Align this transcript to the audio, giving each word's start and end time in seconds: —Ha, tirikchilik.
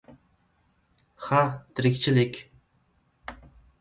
—Ha, 1.27 1.43
tirikchilik. 1.75 2.41